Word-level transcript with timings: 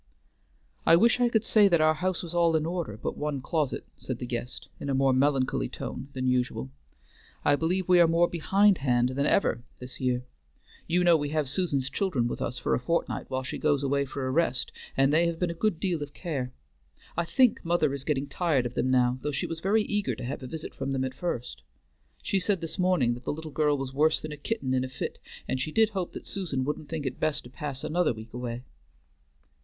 "I 0.83 0.95
wish 0.95 1.19
I 1.19 1.29
could 1.29 1.43
say 1.43 1.67
that 1.67 1.79
our 1.79 1.93
house 1.93 2.23
was 2.23 2.33
all 2.33 2.55
in 2.55 2.65
order 2.65 2.97
but 2.97 3.15
one 3.15 3.39
closet," 3.39 3.85
said 3.97 4.17
the 4.17 4.25
guest, 4.25 4.67
in 4.79 4.89
a 4.89 4.95
more 4.95 5.13
melancholy 5.13 5.69
tone 5.69 6.07
than 6.13 6.25
usual. 6.25 6.71
"I 7.45 7.55
believe 7.55 7.87
we 7.87 7.99
are 7.99 8.07
more 8.07 8.27
behind 8.27 8.79
hand 8.79 9.09
than 9.09 9.27
ever 9.27 9.61
this 9.77 9.99
year. 10.01 10.23
You 10.87 11.03
know 11.03 11.15
we 11.15 11.29
have 11.29 11.47
Susan's 11.47 11.87
children 11.87 12.27
with 12.27 12.41
us 12.41 12.57
for 12.57 12.73
a 12.73 12.79
fortnight 12.79 13.29
while 13.29 13.43
she 13.43 13.59
goes 13.59 13.83
away 13.83 14.05
for 14.05 14.25
a 14.25 14.31
rest, 14.31 14.71
and 14.97 15.13
they 15.13 15.27
have 15.27 15.37
been 15.37 15.51
a 15.51 15.53
good 15.53 15.79
deal 15.79 16.01
of 16.01 16.15
care. 16.15 16.51
I 17.15 17.23
think 17.23 17.63
mother 17.63 17.93
is 17.93 18.03
getting 18.03 18.25
tired 18.25 18.65
of 18.65 18.73
them 18.73 18.89
now, 18.89 19.19
though 19.21 19.31
she 19.31 19.45
was 19.45 19.59
very 19.59 19.83
eager 19.83 20.15
to 20.15 20.25
have 20.25 20.41
a 20.41 20.47
visit 20.47 20.73
from 20.73 20.93
them 20.93 21.05
at 21.05 21.13
first. 21.13 21.61
She 22.23 22.39
said 22.39 22.59
this 22.59 22.79
morning 22.79 23.13
that 23.13 23.23
the 23.25 23.33
little 23.33 23.51
girl 23.51 23.77
was 23.77 23.93
worse 23.93 24.19
than 24.19 24.31
a 24.31 24.35
kitten 24.37 24.73
in 24.73 24.83
a 24.83 24.89
fit, 24.89 25.19
and 25.47 25.61
she 25.61 25.71
did 25.71 25.89
hope 25.89 26.13
that 26.13 26.25
Susan 26.25 26.63
wouldn't 26.63 26.89
think 26.89 27.05
it 27.05 27.19
best 27.19 27.43
to 27.43 27.51
pass 27.51 27.83
another 27.83 28.13
week 28.13 28.33
away." 28.33 28.63